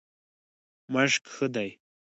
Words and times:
مشق 0.93 1.23
ښه 1.35 1.47
دی. 1.53 1.69